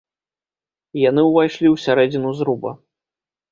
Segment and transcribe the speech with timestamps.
[1.09, 2.69] Яны ўвайшлі ў сярэдзіну зруба.